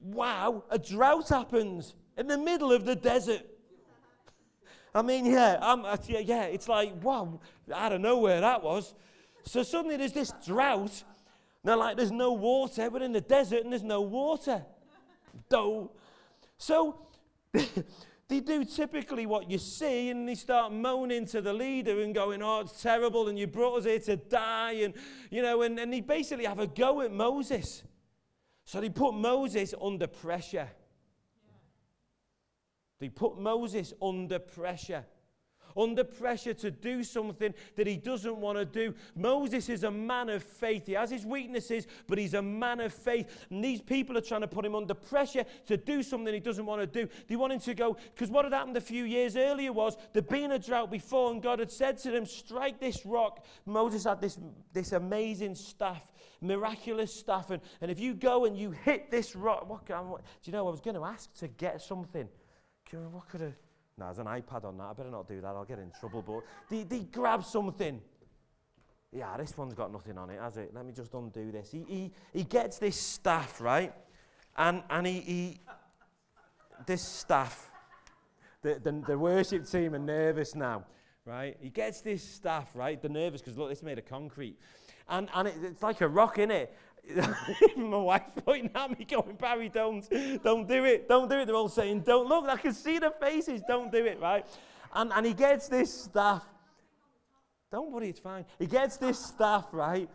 [0.00, 3.42] wow, a drought happens in the middle of the desert.
[4.94, 7.40] I mean, yeah, I'm, uh, yeah, it's like, wow,
[7.74, 8.94] I don't know where that was.
[9.44, 11.04] So suddenly there's this drought.
[11.64, 12.88] They're like, there's no water.
[12.90, 14.64] We're in the desert and there's no water.
[15.48, 15.90] Dough.
[16.56, 17.06] So
[17.52, 22.42] they do typically what you see and they start moaning to the leader and going,
[22.42, 24.72] oh, it's terrible and you brought us here to die.
[24.72, 24.94] And,
[25.30, 27.82] you know, and, and they basically have a go at Moses.
[28.68, 30.68] So they put Moses under pressure.
[32.98, 35.06] They put Moses under pressure.
[35.78, 38.94] Under pressure to do something that he doesn't want to do.
[39.14, 40.86] Moses is a man of faith.
[40.86, 43.46] He has his weaknesses, but he's a man of faith.
[43.50, 46.66] And these people are trying to put him under pressure to do something he doesn't
[46.66, 47.08] want to do.
[47.28, 50.28] They want him to go, because what had happened a few years earlier was there'd
[50.28, 53.44] been a drought before, and God had said to them, Strike this rock.
[53.64, 54.38] Moses had this,
[54.72, 56.04] this amazing staff
[56.40, 57.50] miraculous stuff.
[57.50, 60.66] And, and if you go and you hit this rock, what, what, do you know,
[60.66, 62.28] I was going to ask to get something.
[62.92, 63.67] What could have.
[63.98, 64.84] No, there's an iPad on that.
[64.84, 65.48] I better not do that.
[65.48, 66.22] I'll get in trouble.
[66.22, 68.00] But they, they grab something.
[69.12, 70.72] Yeah, this one's got nothing on it, has it?
[70.74, 71.70] Let me just undo this.
[71.70, 73.92] He, he, he gets this staff, right?
[74.56, 75.60] And, and he, he
[76.86, 77.70] this staff,
[78.62, 80.84] the, the, the worship team are nervous now,
[81.24, 81.56] right?
[81.60, 83.00] He gets this staff, right?
[83.00, 84.56] They're nervous because look, it's made of concrete
[85.08, 86.74] and, and it, it's like a rock in it.
[87.76, 90.08] My wife's pointing at me, going, Barry, don't,
[90.42, 91.46] don't do it, don't do it.
[91.46, 92.46] They're all saying, don't look.
[92.46, 94.46] I can see the faces, don't do it, right?
[94.92, 96.44] And, and he gets this staff.
[97.70, 98.44] Don't worry, it's fine.
[98.58, 100.08] He gets this staff, right?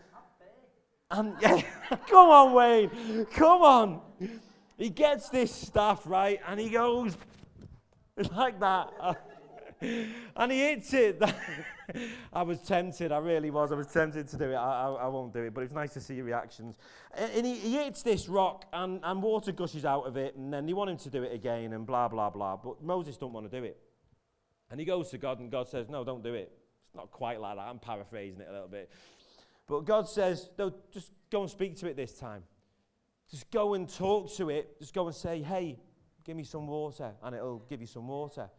[1.11, 1.61] And yeah,
[2.09, 4.01] come on, Wayne, come on.
[4.77, 6.39] He gets this staff, right?
[6.47, 7.17] And he goes
[8.35, 8.89] like that.
[10.35, 11.21] and he hits it.
[12.33, 13.71] I was tempted, I really was.
[13.71, 14.55] I was tempted to do it.
[14.55, 16.77] I, I, I, won't do it, but it's nice to see your reactions.
[17.13, 20.65] And he, he hits this rock, and, and water gushes out of it, and then
[20.65, 22.57] they want him to do it again, and blah, blah, blah.
[22.57, 23.77] But Moses don't want to do it.
[24.71, 26.51] And he goes to God, and God says, No, don't do it.
[26.85, 27.63] It's not quite like that.
[27.63, 28.89] I'm paraphrasing it a little bit.
[29.67, 32.43] But God says, No, just go and speak to it this time.
[33.29, 34.79] Just go and talk to it.
[34.79, 35.79] Just go and say, Hey,
[36.23, 38.49] give me some water, and it'll give you some water.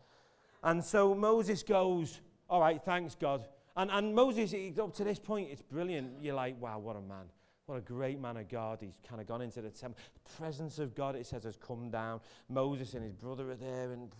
[0.64, 3.46] And so Moses goes, All right, thanks, God.
[3.77, 6.20] And, and Moses, up to this point, it's brilliant.
[6.20, 7.27] You're like, Wow, what a man.
[7.66, 8.79] What a great man of God.
[8.83, 9.98] He's kind of gone into the temple.
[10.24, 12.20] The presence of God, it says, has come down.
[12.50, 13.92] Moses and his brother are there.
[13.92, 14.11] And,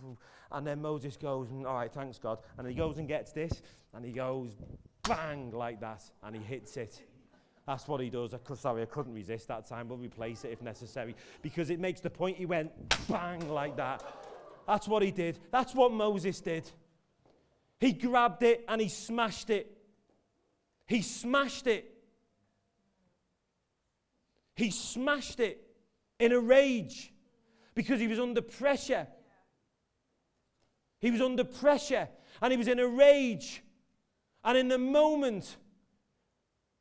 [0.51, 2.39] and then Moses goes, All right, thanks, God.
[2.57, 3.61] And he goes and gets this.
[3.93, 4.55] And he goes,
[5.07, 6.03] bang, like that.
[6.23, 7.01] And he hits it.
[7.65, 8.33] That's what he does.
[8.33, 9.87] I, sorry, I couldn't resist that time.
[9.87, 11.15] We'll replace it if necessary.
[11.41, 12.71] Because it makes the point he went
[13.07, 14.03] bang like that.
[14.67, 15.39] That's what he did.
[15.51, 16.69] That's what Moses did.
[17.79, 19.77] He grabbed it and he smashed it.
[20.87, 21.91] He smashed it.
[24.55, 25.61] He smashed it
[26.19, 27.13] in a rage
[27.73, 29.07] because he was under pressure.
[30.99, 32.07] He was under pressure
[32.41, 33.61] and he was in a rage.
[34.43, 35.57] And in the moment,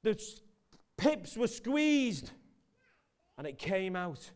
[0.03, 0.18] the
[0.97, 2.31] pips were squeezed
[3.37, 4.31] and it came out.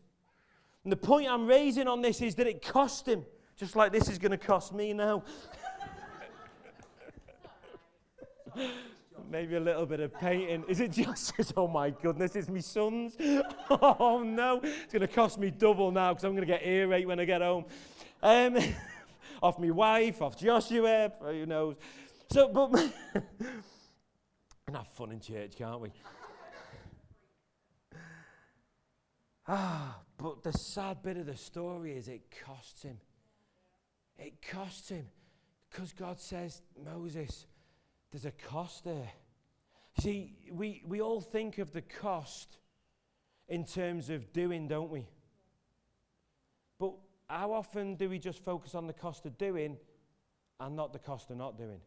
[0.83, 3.25] And the point I'm raising on this is that it cost him,
[3.59, 5.21] just like this is going to cost me now.
[9.29, 10.63] Maybe a little bit of painting.
[10.67, 11.33] Is it just?
[11.57, 13.17] Oh my goodness, it's my son's.
[13.69, 17.05] Oh no, it's going to cost me double now because I'm going to get earache
[17.05, 17.65] when I get home.
[18.23, 18.57] Um,
[19.43, 21.75] off my wife, off Joshua, who knows.
[22.31, 22.71] So, but
[24.65, 25.91] can have fun in church, can't we?
[29.47, 32.97] ah, but the sad bit of the story is it costs him.
[34.19, 35.07] It costs him
[35.71, 37.47] because God says, Moses,
[38.11, 39.09] there's a cost there.
[39.99, 42.57] See, we, we all think of the cost
[43.47, 45.07] in terms of doing, don't we?
[46.79, 46.93] But
[47.29, 49.77] how often do we just focus on the cost of doing
[50.59, 51.79] and not the cost of not doing?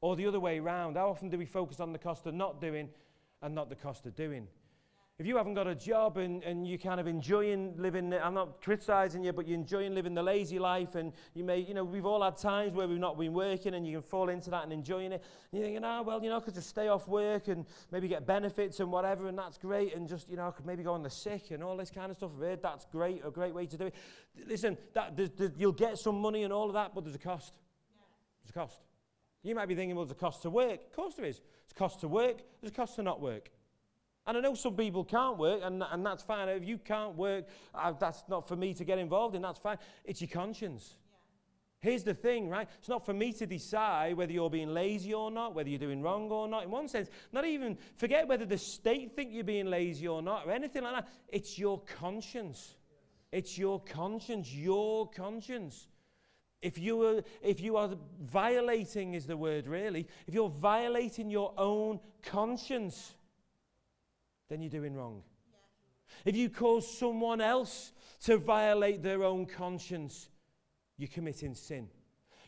[0.00, 2.60] Or the other way around, how often do we focus on the cost of not
[2.60, 2.88] doing
[3.42, 4.48] and not the cost of doing?
[5.16, 8.60] If you haven't got a job and, and you're kind of enjoying living, I'm not
[8.60, 12.04] criticizing you, but you're enjoying living the lazy life, and you may, you know, we've
[12.04, 14.72] all had times where we've not been working and you can fall into that and
[14.72, 15.22] enjoying it.
[15.52, 17.64] And you're thinking, ah, oh, well, you know, I could just stay off work and
[17.92, 20.82] maybe get benefits and whatever, and that's great, and just, you know, I could maybe
[20.82, 22.32] go on the sick and all this kind of stuff.
[22.34, 23.94] I've heard that's great, a great way to do it.
[24.48, 27.20] Listen, that, there's, there's, you'll get some money and all of that, but there's a
[27.20, 27.54] cost.
[28.42, 28.80] There's a cost.
[29.44, 30.80] You might be thinking, well, there's a cost to work.
[30.86, 31.36] Of course there is.
[31.36, 33.50] There's a cost to work, there's a cost to not work.
[34.26, 36.48] And I know some people can't work, and, and that's fine.
[36.48, 39.76] If you can't work, uh, that's not for me to get involved in, that's fine.
[40.04, 40.96] It's your conscience.
[41.10, 41.90] Yeah.
[41.90, 42.66] Here's the thing, right?
[42.78, 46.00] It's not for me to decide whether you're being lazy or not, whether you're doing
[46.00, 46.64] wrong or not.
[46.64, 50.46] In one sense, not even forget whether the state think you're being lazy or not,
[50.46, 51.08] or anything like that.
[51.28, 52.76] It's your conscience.
[53.30, 55.88] It's your conscience, your conscience.
[56.62, 57.90] If you, are, if you are
[58.22, 63.16] violating, is the word really, if you're violating your own conscience,
[64.48, 65.22] then you're doing wrong.
[66.24, 67.92] If you cause someone else
[68.24, 70.28] to violate their own conscience,
[70.96, 71.88] you're committing sin.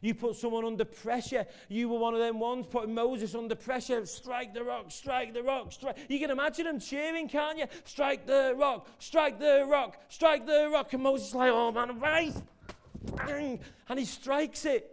[0.02, 1.46] You put someone under pressure.
[1.68, 4.04] You were one of them ones putting Moses under pressure.
[4.04, 5.96] Strike the rock, strike the rock, strike.
[6.08, 7.64] You can imagine him cheering, can't you?
[7.84, 10.92] Strike the rock, strike the rock, strike the rock.
[10.92, 12.34] And Moses is like, oh man, right.
[13.88, 14.90] And he strikes it.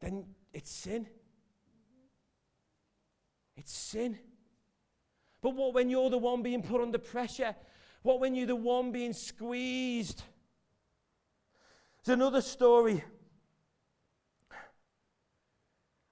[0.00, 1.06] Then it's sin.
[3.56, 4.18] It's sin.
[5.40, 7.54] But what when you're the one being put under pressure?
[8.02, 10.22] What when you're the one being squeezed?
[12.04, 13.02] There's another story.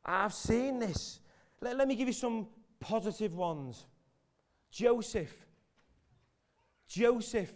[0.04, 1.20] I've seen this.
[1.60, 2.48] Let, let me give you some
[2.80, 3.86] positive ones.
[4.70, 5.34] Joseph.
[6.88, 7.52] Joseph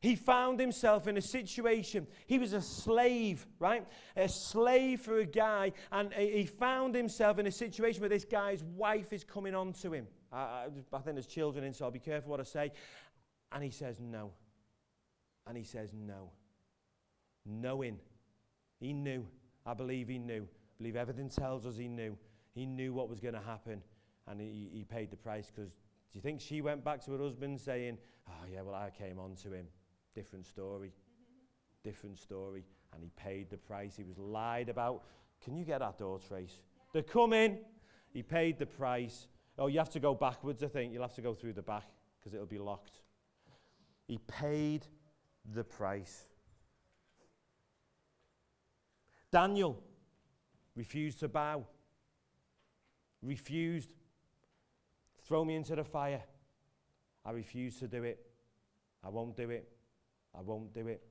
[0.00, 2.06] he found himself in a situation.
[2.26, 3.86] He was a slave, right?
[4.16, 8.64] A slave for a guy, and he found himself in a situation where this guy's
[8.64, 10.06] wife is coming on to him.
[10.32, 12.72] I, I think there's children in, so I'll be careful what I say.
[13.52, 14.30] And he says no.
[15.46, 16.30] And he says no.
[17.44, 17.98] Knowing.
[18.78, 19.26] He knew.
[19.66, 20.44] I believe he knew.
[20.44, 22.16] I believe everything tells us he knew.
[22.54, 23.82] He knew what was going to happen,
[24.26, 27.18] and he, he paid the price because do you think she went back to her
[27.18, 29.66] husband saying, Oh, yeah, well, I came on to him?
[30.14, 30.92] Different story.
[31.84, 32.64] Different story.
[32.92, 33.96] And he paid the price.
[33.96, 35.04] He was lied about.
[35.42, 36.60] Can you get that door, Trace?
[36.92, 37.58] They're coming.
[38.12, 39.28] He paid the price.
[39.58, 40.92] Oh, you have to go backwards, I think.
[40.92, 41.84] You'll have to go through the back
[42.18, 43.02] because it'll be locked.
[44.06, 44.86] He paid
[45.54, 46.26] the price.
[49.30, 49.80] Daniel
[50.74, 51.64] refused to bow,
[53.22, 53.94] refused.
[55.26, 56.22] Throw me into the fire.
[57.24, 58.26] I refuse to do it.
[59.04, 59.68] I won't do it.
[60.36, 61.02] I won't do it.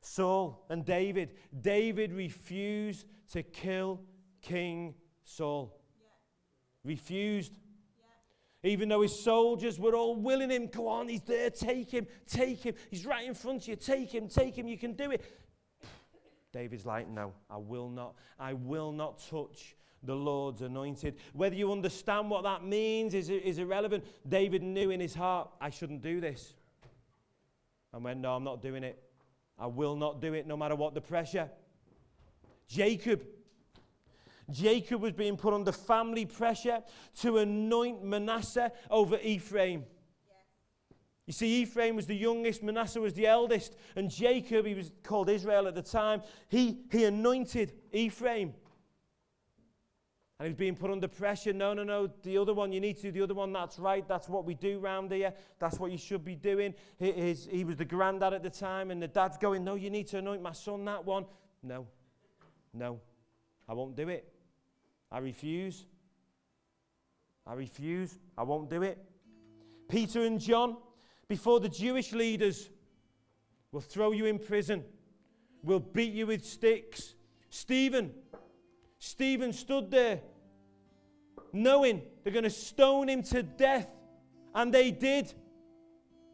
[0.00, 1.34] Saul and David.
[1.60, 4.00] David refused to kill
[4.40, 5.80] King Saul.
[5.98, 6.90] Yeah.
[6.90, 7.58] Refused.
[8.62, 12.64] Even though his soldiers were all willing him, go on, he's there, take him, take
[12.64, 12.74] him.
[12.90, 15.24] He's right in front of you, take him, take him, you can do it.
[16.52, 18.16] David's like, no, I will not.
[18.38, 21.16] I will not touch the Lord's anointed.
[21.32, 24.04] Whether you understand what that means is, is irrelevant.
[24.26, 26.54] David knew in his heart, I shouldn't do this
[27.96, 29.02] and went, No, I'm not doing it.
[29.58, 31.50] I will not do it no matter what the pressure.
[32.68, 33.24] Jacob.
[34.48, 36.80] Jacob was being put under family pressure
[37.20, 39.84] to anoint Manasseh over Ephraim.
[41.26, 45.28] You see, Ephraim was the youngest, Manasseh was the eldest, and Jacob, he was called
[45.28, 48.54] Israel at the time, he, he anointed Ephraim.
[50.38, 51.52] And he was being put under pressure.
[51.52, 53.52] No, no, no, the other one, you need to the other one.
[53.52, 54.06] That's right.
[54.06, 55.32] That's what we do round here.
[55.58, 56.74] That's what you should be doing.
[56.98, 59.88] He, his, he was the granddad at the time, and the dad's going, No, you
[59.88, 61.24] need to anoint my son that one.
[61.62, 61.86] No,
[62.74, 63.00] no,
[63.66, 64.30] I won't do it.
[65.10, 65.86] I refuse.
[67.46, 68.18] I refuse.
[68.36, 69.02] I won't do it.
[69.88, 70.76] Peter and John,
[71.28, 72.68] before the Jewish leaders,
[73.72, 74.84] will throw you in prison,
[75.62, 77.14] will beat you with sticks.
[77.50, 78.12] Stephen,
[79.06, 80.20] Stephen stood there
[81.52, 83.86] knowing they're going to stone him to death.
[84.52, 85.32] And they did.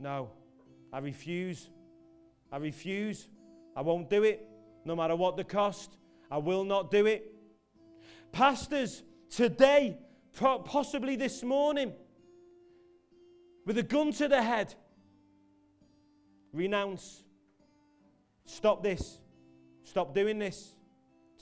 [0.01, 0.31] No,
[0.91, 1.68] I refuse.
[2.51, 3.29] I refuse.
[3.77, 4.49] I won't do it,
[4.87, 5.99] no matter what the cost.
[6.31, 7.35] I will not do it.
[8.33, 9.99] Pastors, today,
[10.35, 11.93] possibly this morning,
[13.66, 14.75] with a gun to the head,
[16.55, 17.23] renounce.
[18.47, 19.18] Stop this.
[19.85, 20.75] Stop doing this.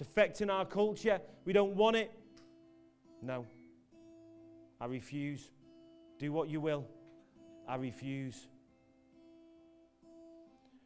[0.01, 1.21] It's affecting our culture.
[1.45, 2.11] We don't want it.
[3.21, 3.45] No.
[4.81, 5.51] I refuse.
[6.19, 6.87] Do what you will.
[7.69, 8.47] I refuse.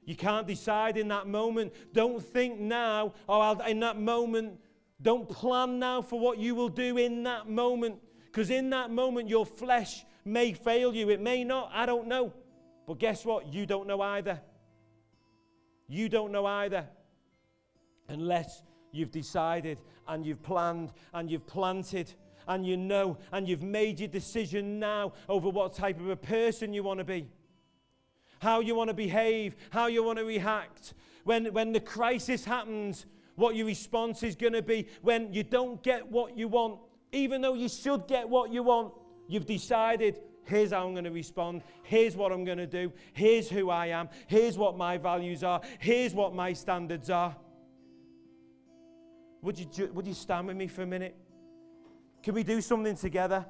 [0.04, 1.72] You can't decide in that moment.
[1.92, 4.58] Don't think now, or in that moment,
[5.00, 8.00] don't plan now for what you will do in that moment.
[8.24, 11.10] Because in that moment, your flesh may fail you.
[11.10, 11.70] It may not.
[11.72, 12.32] I don't know.
[12.84, 13.46] But guess what?
[13.46, 14.40] You don't know either.
[15.86, 16.88] You don't know either.
[18.08, 18.62] Unless
[18.94, 22.12] you've decided and you've planned and you've planted
[22.46, 26.72] and you know and you've made your decision now over what type of a person
[26.72, 27.26] you want to be,
[28.40, 30.94] how you want to behave, how you want to react.
[31.24, 35.82] When, when the crisis happens, what your response is going to be when you don't
[35.82, 36.78] get what you want,
[37.12, 38.92] even though you should get what you want,
[39.28, 41.62] you've decided Here's how I'm going to respond.
[41.82, 42.92] Here's what I'm going to do.
[43.14, 44.08] Here's who I am.
[44.26, 45.60] Here's what my values are.
[45.78, 47.34] Here's what my standards are.
[49.44, 51.14] Would you, would you stand with me for a minute?
[52.22, 53.44] Can we do something together?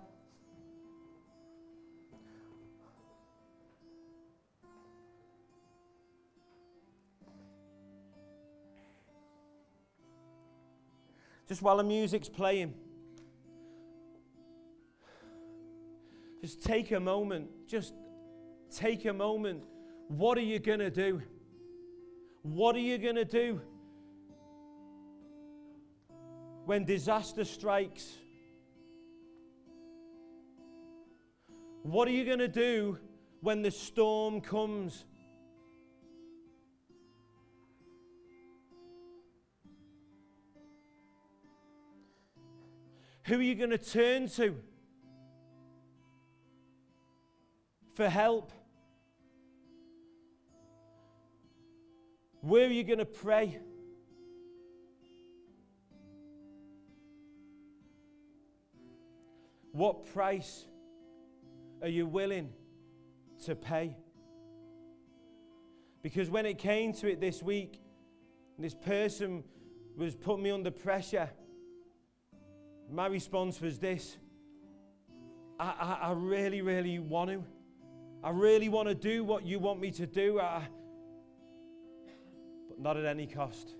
[11.46, 12.74] Just while the music's playing,
[16.40, 17.48] just take a moment.
[17.68, 17.94] Just
[18.74, 19.62] take a moment.
[20.08, 21.22] What are you going to do?
[22.42, 23.60] What are you going to do?
[26.64, 28.16] When disaster strikes?
[31.82, 32.98] What are you going to do
[33.40, 35.04] when the storm comes?
[43.24, 44.56] Who are you going to turn to
[47.94, 48.52] for help?
[52.40, 53.58] Where are you going to pray?
[59.74, 60.66] What price
[61.82, 62.52] are you willing
[63.44, 63.96] to pay?
[66.00, 67.80] Because when it came to it this week,
[68.56, 69.42] this person
[69.96, 71.28] was putting me under pressure.
[72.88, 74.16] My response was this
[75.58, 77.42] I, I, I really, really want to.
[78.22, 80.68] I really want to do what you want me to do, I,
[82.68, 83.74] but not at any cost.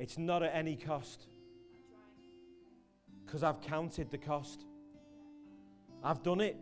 [0.00, 1.28] It's not at any cost.
[3.26, 4.64] Because I've counted the cost.
[6.02, 6.56] I've done it.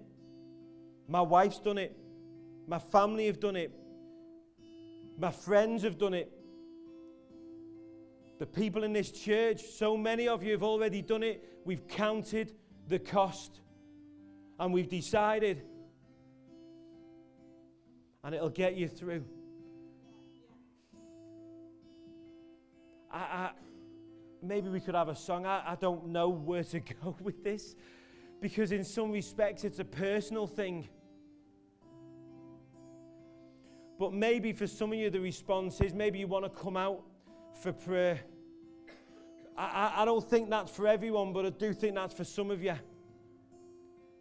[1.06, 1.96] My wife's done it.
[2.66, 3.70] My family have done it.
[5.18, 6.32] My friends have done it.
[8.38, 11.44] The people in this church, so many of you have already done it.
[11.64, 12.52] We've counted
[12.88, 13.60] the cost
[14.58, 15.62] and we've decided,
[18.22, 19.24] and it'll get you through.
[23.10, 23.50] I, I,
[24.46, 25.46] maybe we could have a song.
[25.46, 27.74] I, I don't know where to go with this
[28.40, 30.88] because, in some respects, it's a personal thing.
[33.98, 37.02] But maybe for some of you, the response is maybe you want to come out
[37.62, 38.20] for prayer.
[39.56, 42.62] I, I, don't think that's for everyone, but I do think that's for some of
[42.62, 42.74] you.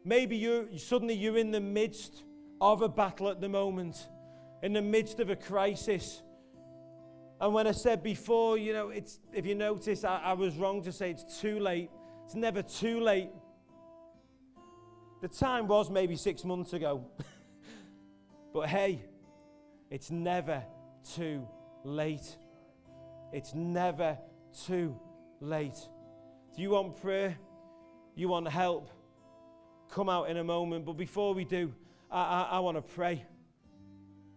[0.05, 2.23] Maybe you suddenly you're in the midst
[2.61, 4.09] of a battle at the moment,
[4.61, 6.21] in the midst of a crisis.
[7.43, 10.81] And when I said before, you know, it's, if you notice, I, I was wrong
[10.83, 11.89] to say it's too late.
[12.23, 13.31] It's never too late.
[15.21, 17.05] The time was maybe six months ago.
[18.53, 19.01] but hey,
[19.91, 20.63] it's never
[21.15, 21.45] too
[21.83, 22.37] late.
[23.33, 24.17] It's never
[24.65, 24.97] too
[25.41, 25.75] late.
[26.55, 27.37] Do you want prayer?
[28.15, 28.89] You want help?
[29.91, 30.85] Come out in a moment.
[30.85, 31.73] But before we do,
[32.09, 33.25] I, I, I want to pray.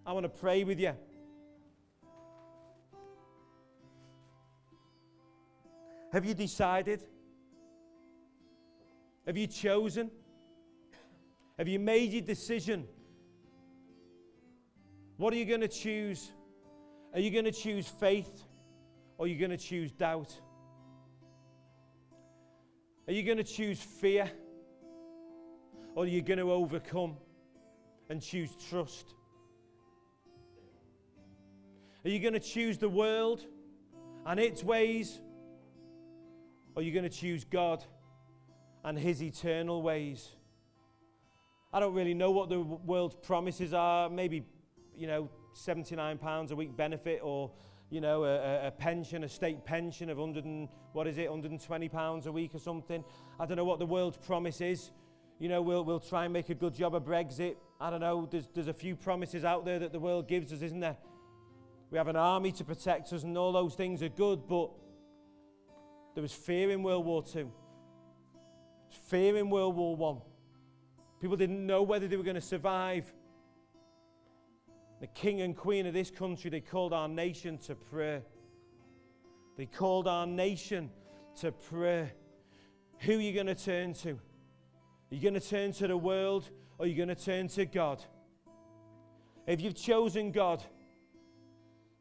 [0.04, 0.94] I want to pray with you.
[6.12, 7.02] Have you decided?
[9.26, 10.10] Have you chosen?
[11.58, 12.86] Have you made your decision?
[15.16, 16.30] What are you going to choose?
[17.12, 18.44] Are you going to choose faith
[19.18, 20.38] or are you going to choose doubt?
[23.08, 24.30] Are you going to choose fear
[25.94, 27.16] or are you going to overcome
[28.10, 29.14] and choose trust?
[32.04, 33.46] Are you going to choose the world
[34.26, 35.20] and its ways
[36.76, 37.82] or are you going to choose God
[38.84, 40.28] and His eternal ways?
[41.72, 44.10] I don't really know what the world's promises are.
[44.10, 44.44] Maybe,
[44.94, 47.50] you know, 79 pounds a week benefit or
[47.88, 51.88] you know a, a, pension a state pension of 100 and, what is it 120
[51.88, 53.02] pounds a week or something.
[53.40, 54.90] I don't know what the world's promise is.
[55.38, 57.56] You know we'll, we'll try and make a good job of brexit.
[57.80, 58.28] I don't know.
[58.30, 60.96] There's, there's a few promises out there that the world gives us isn't there?
[61.90, 64.70] We have an army to protect us and all those things are good but
[66.16, 67.46] there was fear in world war ii
[68.90, 70.20] fear in world war one
[71.20, 73.12] people didn't know whether they were going to survive
[75.00, 78.22] the king and queen of this country, they called our nation to prayer.
[79.56, 80.90] They called our nation
[81.40, 82.12] to prayer.
[83.00, 84.12] Who are you going to turn to?
[84.12, 86.48] Are you going to turn to the world
[86.78, 88.02] or are you going to turn to God?
[89.46, 90.62] If you've chosen God,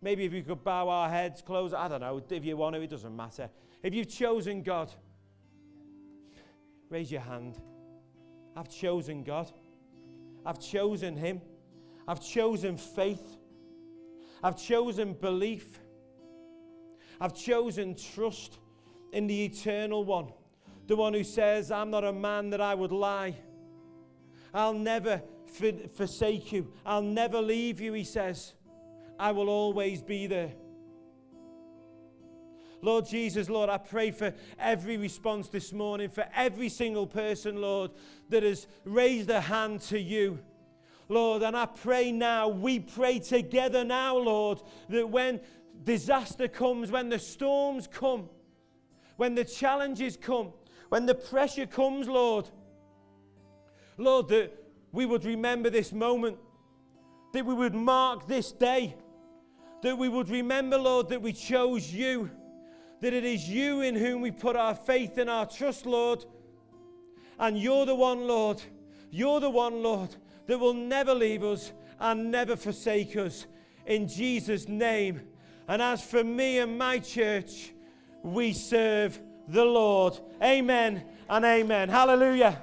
[0.01, 2.81] maybe if you could bow our heads, close, I don't know, if you want to,
[2.81, 3.49] it doesn't matter.
[3.85, 4.91] If you've chosen God,
[6.89, 7.61] raise your hand.
[8.57, 9.51] I've chosen God.
[10.43, 11.39] I've chosen Him.
[12.07, 13.37] I've chosen faith.
[14.41, 15.79] I've chosen belief.
[17.21, 18.57] I've chosen trust
[19.13, 20.33] in the eternal one,
[20.87, 23.35] the one who says, I'm not a man that I would lie.
[24.51, 25.21] I'll never
[25.93, 26.73] forsake you.
[26.87, 28.55] I'll never leave you, he says.
[29.19, 30.53] I will always be there.
[32.85, 37.91] Lord Jesus, Lord, I pray for every response this morning, for every single person, Lord,
[38.29, 40.39] that has raised a hand to you.
[41.09, 41.43] Lord.
[41.43, 45.39] And I pray now, we pray together now, Lord, that when
[45.83, 48.29] disaster comes, when the storms come,
[49.17, 50.51] when the challenges come,
[50.89, 52.49] when the pressure comes, Lord,
[53.97, 54.51] Lord, that
[54.91, 56.37] we would remember this moment,
[57.33, 58.95] that we would mark this day,
[59.81, 62.29] that we would remember, Lord, that we chose you,
[63.01, 66.25] that it is you in whom we put our faith and our trust, Lord.
[67.39, 68.61] And you're the one, Lord.
[69.11, 70.15] You're the one, Lord,
[70.47, 73.45] that will never leave us and never forsake us.
[73.85, 75.21] In Jesus' name.
[75.67, 77.73] And as for me and my church,
[78.23, 80.19] we serve the Lord.
[80.41, 81.89] Amen and amen.
[81.89, 82.61] Hallelujah.